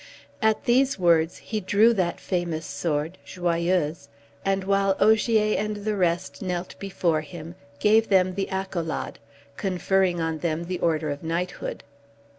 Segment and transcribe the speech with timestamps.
[0.41, 4.09] At these words he drew that famous sword, Joyeuse,
[4.43, 9.19] and while Ogier and the rest knelt before him, gave them the accolade
[9.57, 11.83] conferring on them the order of knighthood.